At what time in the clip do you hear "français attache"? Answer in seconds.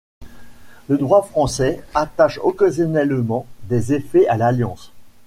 1.21-2.39